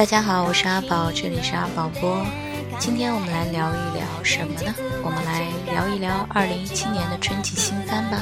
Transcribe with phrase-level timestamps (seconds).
[0.00, 2.24] 大家好，我是阿宝，这里是阿宝播。
[2.78, 4.74] 今天我们来聊一聊什么呢？
[5.04, 8.18] 我们来聊一聊二零一七年的春季新番吧。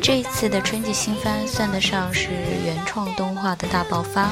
[0.00, 2.28] 这一次的春季新番算得上是
[2.64, 4.30] 原创动画的大爆发。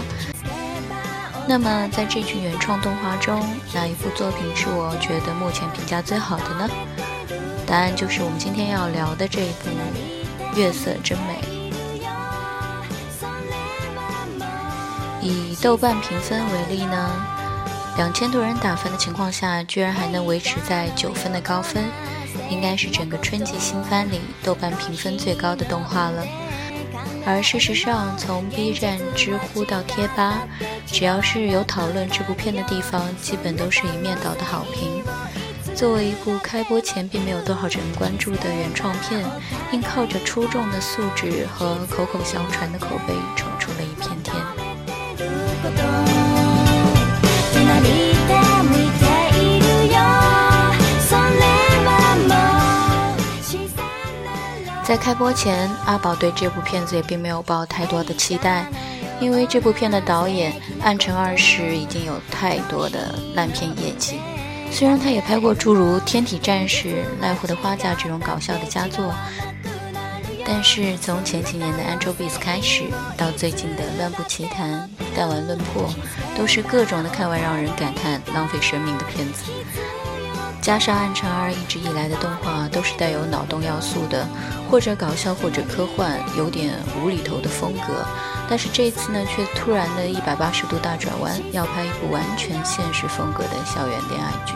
[1.49, 3.45] 那么在这群原创动画中，
[3.75, 6.71] 哪一部作品是我觉得目前评价最好的呢？
[7.67, 9.71] 答案就是我们今天要聊的这一部
[10.57, 11.41] 《月色真美》。
[15.21, 17.11] 以豆瓣评分为例呢，
[17.97, 21.85] 两千多人打分的情况下，居然还能维持在九分的高分，
[22.49, 26.25] 应该是整个春季新番里豆瓣评分最高的动画了。
[27.27, 30.39] 而事实上，从 B 站、知乎到贴吧，
[30.87, 35.03] 只要是有讨论这部片的地方，基本都是一面倒的好评。
[35.75, 39.23] 作为一部开播前并没有多少人关注的原创片，
[39.73, 44.68] 硬靠着出众的素质和口口相传的口碑，闯出了一片天。
[54.85, 58.65] 在开播前，阿宝对这部片子也并没有抱太多的期待，
[59.21, 60.51] 因为这部片的导演
[60.83, 64.19] 岸城二世已经有太多的烂片业绩。
[64.71, 69.13] 虽然他也拍过诸如《天体战士》《濑户的花嫁》这种搞笑的佳作。
[70.51, 72.85] 但是从前几年的《Angel Beats》开始，
[73.19, 75.85] 到最近的《乱步奇谭》《弹丸论破》，
[76.39, 79.53] 都是各种的看完让人感叹浪费生命的片子。
[80.63, 84.27] 加上暗长二一直以来的动画都是带有脑洞要素的，
[84.71, 88.05] 或者搞笑，或者科幻，有点无厘头的风格。
[88.49, 94.55] 但是这次呢，却突然的一百八十度大转弯，要拍一部完全现实风格的校园恋爱剧，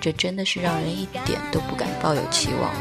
[0.00, 2.72] 这真的是让人一点都不敢抱有期望。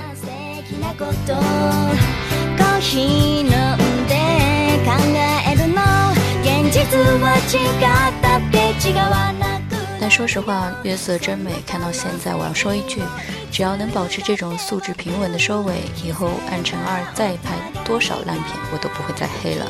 [9.99, 11.51] 但说实话，月色真美。
[11.65, 13.01] 看到现在，我要说一句：
[13.49, 19.65] 只要能保持这种素质平稳的收尾，以后暗沉二再拍多少烂片，我都不会再黑了。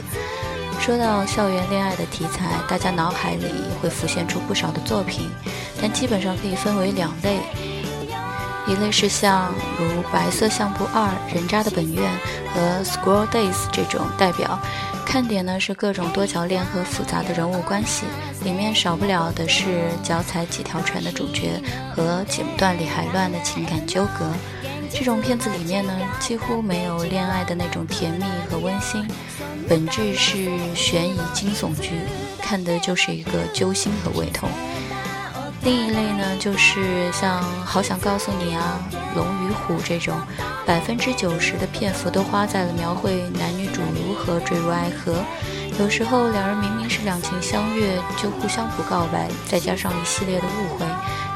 [0.80, 3.46] 说到校园恋爱的题材，大家脑海里
[3.80, 5.30] 会浮现出不少的作品，
[5.80, 7.38] 但基本上可以分为两类。
[8.66, 12.10] 一类是像如《白色相簿二》《人渣的本愿》
[12.54, 14.58] 和《School Days》这种代表，
[15.06, 18.06] 看点呢是各种多角恋和复杂的人物关系，
[18.44, 21.62] 里面少不了的是脚踩几条船的主角
[21.94, 24.32] 和剪不断理还乱的情感纠葛。
[24.90, 29.06] 这种片子里面呢，几乎没有恋爱的那种甜蜜和温馨，
[29.68, 31.90] 本质是悬疑惊悚剧，
[32.42, 34.48] 看的就是一个揪心和胃痛。
[35.64, 38.78] 另一类呢，就是像《好想告诉你》啊，
[39.16, 40.20] 《龙与虎》这种，
[40.66, 45.24] 百分之九十的篇幅都花在了描绘男女主如何坠入爱河。
[45.80, 50.86] 有时候两人明明是两情相悦，就互相不告白，再加上一系列的误会，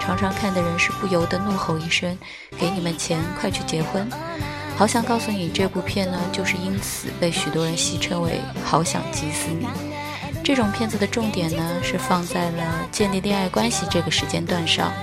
[0.02, 2.18] 常常看的人是不由得怒吼一声
[2.60, 4.06] ：“给你们钱，快去结婚！”
[4.78, 9.66] 《好想告诉你》这部片呢，就是因此被许多人戏称为“好想急死你”。
[10.48, 14.94] 这种片子的重点呢，是放在了建立恋爱关系这个时间段上，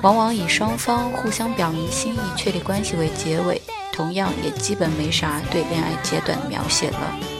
[0.00, 3.60] 往往以双方互相表明心意、确立关系为结尾，
[3.92, 7.37] 同样也基本没啥对恋爱阶段的描写了。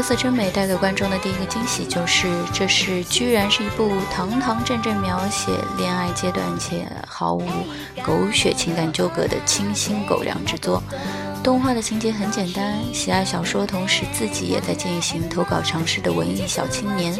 [0.00, 7.46] 月色真美》带给观众的第一个惊喜就是，这是居然是一部堂堂正正描写恋爱阶段且毫无
[8.02, 10.82] 狗血情感纠葛的清新狗粮之作。
[11.44, 17.14] 动画的情节很简单，喜爱小说，同时自己也在进行投稿尝试的文艺小青年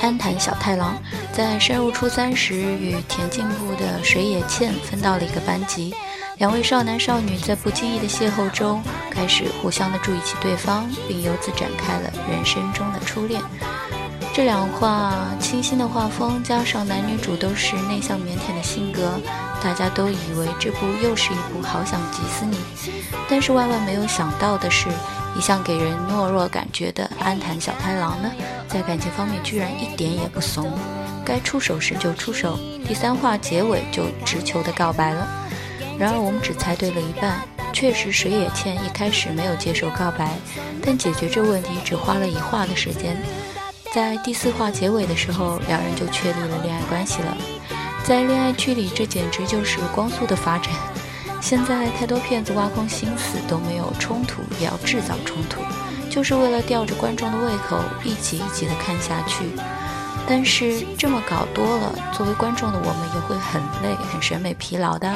[0.00, 0.96] 安坛小太郎，
[1.32, 5.92] 在升入初三时与田径部的水野茜分到了一个班级。
[6.38, 8.82] 两位少男少女在不经意的邂逅中，
[9.12, 13.40] 开始互相的注意起对方，并由此展开了人生中的初恋。
[14.34, 19.20] 这两画清新的画风，加上男女主都是内向腼腆的性格，
[19.62, 22.56] 大家都以为这部又是一部好想急死你。
[23.28, 24.88] 但是万万没有想到的是，
[25.36, 28.32] 一向给人懦弱感觉的安坛小太郎呢，
[28.66, 30.72] 在感情方面居然一点也不怂，
[31.26, 32.58] 该出手时就出手，
[32.88, 35.28] 第三话结尾就直球的告白了。
[35.98, 37.38] 然而我们只猜对了一半，
[37.72, 40.36] 确实水野茜一开始没有接受告白，
[40.84, 43.16] 但解决这问题只花了一话的时间，
[43.92, 47.36] 在第四话结尾的时候，两人就确立了恋爱关系了。
[48.04, 50.72] 在恋爱剧里，这简直就是光速的发展。
[51.40, 55.60] 现在太多骗子挖空心思都没有冲突，也要制造冲突，
[56.08, 59.44] 就是为了吊着观众的胃口，一集一集的看下去。
[60.26, 65.12] 但是这么搞多了，作为观众的我们也会很累、很审美疲劳的。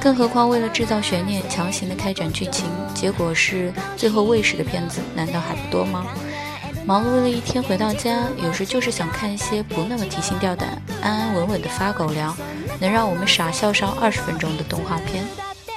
[0.00, 6.06] 更何况为了制造悬念，强行的开展剧情，结果是最后喂食的片子难道还不多吗？
[6.86, 12.34] 忙碌了一天回到家，有时就是想看一些不那么提心吊胆、安安稳稳的发狗粮，
[12.80, 15.22] 能让我们傻笑上二十分钟的动画片。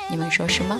[0.10, 0.78] 你们说是吗？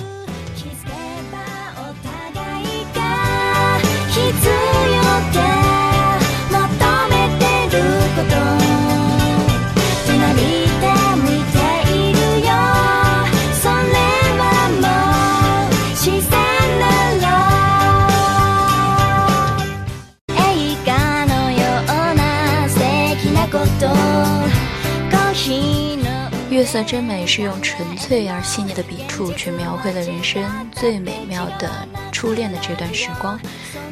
[26.64, 31.70] 月色真美是用纯粹而细腻的笔触去描绘了人生最美妙的
[32.10, 33.38] 初恋的这段时光，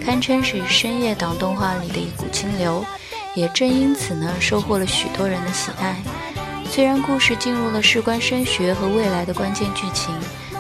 [0.02, 2.86] 堪称是深夜档动画里的一股清流，
[3.36, 5.98] 也正因此呢，收获了许多人的喜爱。
[6.70, 10.16] 虽然故事进入了事关升学和未来的关键剧情，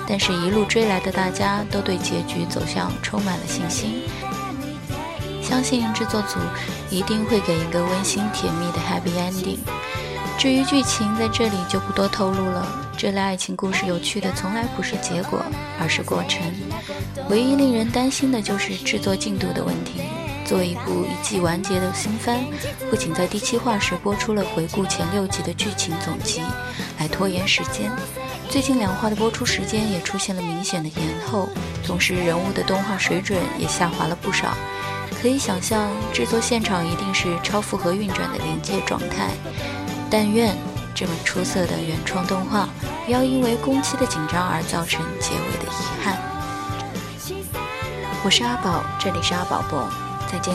[0.06, 4.02] 但是一路追来的大家都对结局走向充满了信心，
[5.42, 6.40] 相信制作组
[6.90, 9.60] 一定会给一个温馨甜蜜的 happy ending。
[10.38, 12.68] 至于剧情，在这里就不多透露了。
[12.98, 15.40] 这类爱情故事有趣的从来不是结果，
[15.80, 16.42] 而是过程。
[17.30, 20.02] 唯一令人担心的就是制作进度的问题。
[20.46, 22.44] 作为一部一季完结的新番，
[22.90, 26.42] 不仅在第七话时播出了回顾前六集的剧情总集，
[27.00, 27.92] 来拖延时间，
[28.50, 31.48] 最近两话的播出时间也出现了明显的延后，
[31.86, 34.54] 同时人物的动画水准也下滑了不少。
[35.22, 39.30] 可以想象，制作现场一定是超负荷运转的临界状态。
[40.12, 40.54] 但愿
[40.94, 42.68] 这么出色的原创动画，
[43.06, 46.18] 不要因为工期的紧张而造成结尾的遗憾。
[48.22, 49.90] 我是阿宝，这里是阿宝播，
[50.30, 50.54] 再见。